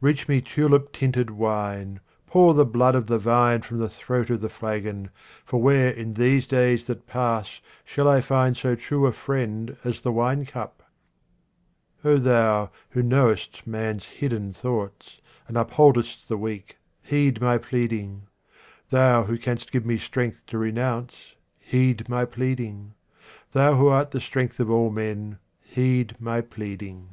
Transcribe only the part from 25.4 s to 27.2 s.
heed my pleading.